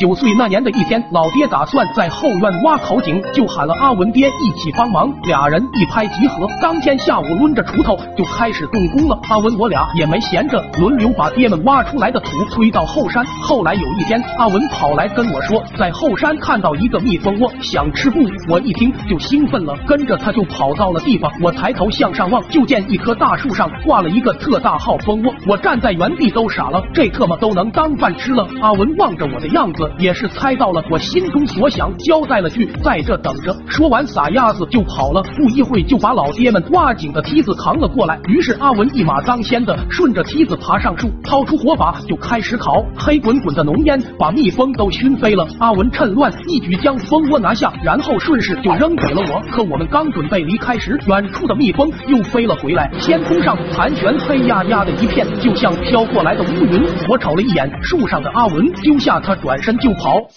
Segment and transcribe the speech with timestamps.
[0.00, 5.12] 九岁那年的一天，老爹打算在后院挖口井，就喊了阿文爹一起帮忙。
[5.24, 9.20] 俩人一拍即合，当天下午抡着锄头就开始动工了。
[9.28, 13.22] 阿文我俩也没闲着，轮流把爹们挖出来的土推到后山。
[13.42, 18.20] 后来有一天，阿文跑来跟我说，在后山看到一个蜜蜂窝，想吃不？
[18.48, 21.30] 我一听就兴奋了，跟着他就跑到了地方。
[21.42, 25.34] 我抬头向上望，就见一棵大树上挂了一个特大号蜂窝。
[25.46, 28.48] 我站在原地都傻了，这特么都能当饭吃了？
[28.62, 29.89] 阿文望着我的样子。
[29.98, 33.56] 也是猜到了我心中所想，交代了句在这等着。
[33.66, 38.18] 说完撒丫子就跑了，不一会就把老爹们挖井的梯子扛了过来。
[38.28, 42.84] 于是阿文一马当先的顺着梯子爬上树，掏出火把就开始烤。
[42.96, 45.46] 黑滚滚的浓烟把蜜蜂都熏飞了。
[45.58, 49.40] 阿文趁乱一举将蜂窝拿下，然后顺势就扔给了我。
[49.50, 56.84] 可我们刚准备离开时，远处的蜜蜂又飞了回来，天空上盘旋黑压压的一片，就像飘过来的乌云。
[57.08, 59.79] 我瞅了一眼树上的阿文，丢下他转身。
[59.80, 60.28] 就跑。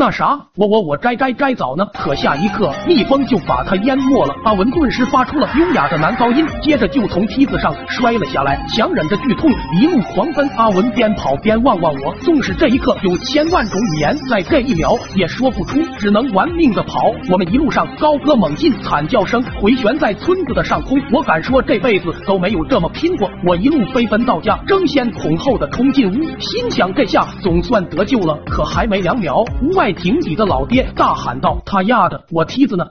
[0.00, 1.84] 那啥，我我我摘摘摘枣呢？
[1.92, 4.34] 可下一刻，蜜蜂就把它淹没了。
[4.46, 10.48] 阿文顿时发出了优雅的男高音，接着就从梯子上摔了下来，强忍着剧痛，一路狂奔。
[10.56, 17.12] 阿文边跑边望望我，纵使这一刻有千万种语言，在这一秒也说不出，只能玩命的跑。
[17.30, 20.98] 我们一路上高歌猛进，惨叫声回旋在村子的上空。
[21.12, 23.30] 我敢说这辈子都没有这么拼过。
[23.44, 28.34] 我一路飞奔到家，争先恐后的冲进屋，心想这下总算得救了。
[28.46, 29.80] 可还没两秒，屋。
[29.80, 32.86] 外井底的老爹大喊道：“他丫的，我梯子呢？”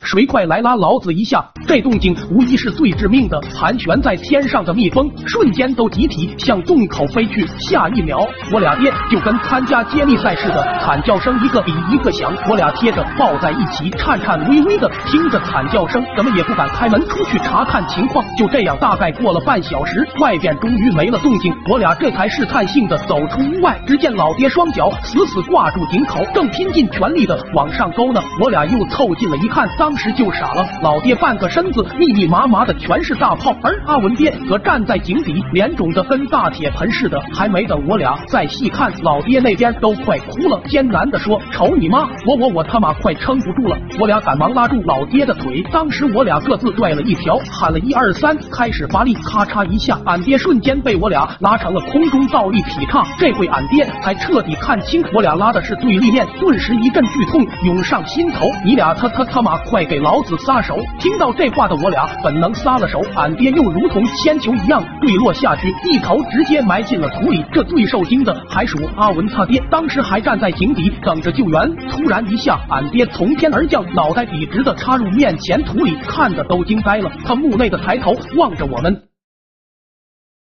[0.00, 1.52] 谁快来拉老子一下！
[1.68, 3.38] 这动静无疑是最致命的。
[3.54, 7.46] 盘旋在天上的蜜蜂瞬间都集体向洞口飞去。
[7.58, 12.32] 下一秒，我俩爹就跟参加接力赛似的，惨叫声一个比一个响。
[12.48, 18.24] 我俩贴着抱在一起，颤颤巍巍的听着惨叫声，怎么也不敢开门出去查看情况。
[18.38, 23.78] 就这样，大概过了半小时，外边终于没了动静，我俩这才试探性的走出屋外。
[23.86, 28.22] 只见老爹双脚死死挂住井口，正拼尽全力的往上勾呢。
[28.40, 29.98] 我俩又凑近了一看，当。
[29.98, 36.70] 时就傻了，老爹半个身身子密密麻麻的全是大泡，而阿文爹则站在井底，脸肿的跟大铁。
[36.70, 37.20] 盆似的。
[37.34, 53.02] 还没等我俩再细看，老爹那边都快哭了，艰难的说：“瞅你妈，我我我他妈快撑不住了！”我俩赶忙拉住老爹的腿，当时我俩各自拽了一条，喊了一二三，开始发力，咔嚓一下，俺爹瞬间被我俩拉成了空中倒立劈叉。
[53.18, 58.46] 这回俺爹才彻底看清，我俩拉的是对立面，顿时一阵剧痛涌上心头。
[58.64, 59.84] 你俩他他他妈快！
[59.88, 60.78] 给老子撒手！
[60.98, 67.44] 听到这话的我俩本能撒了手，俺爹又如同铅球一样坠落下去，一头直接埋进了土里。
[67.52, 71.76] 这最受惊的还属阿文他爹，当时还站在井底等着救援。
[71.90, 77.10] 突然一下，俺爹从天而降，脑袋笔直的插入面前土里，看的都惊呆了。
[77.24, 79.08] 他木讷的抬头望着我们，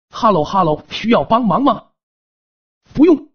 [0.09, 1.83] 哈喽哈喽，需要帮忙吗？
[2.93, 3.32] 不用。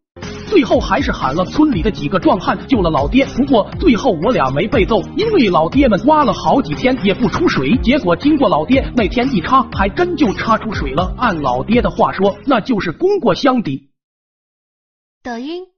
[0.49, 3.27] 最后还是喊了村里的几个壮汉救了老爹。
[3.37, 7.77] 不过最后我俩没被揍，因为老爹们挖了好几天也不出水。
[7.83, 11.15] 结果经过老爹那天一插，还真就插出水了。
[11.17, 13.91] 按老爹的话说，那就是功过相抵。
[15.23, 15.78] 抖音。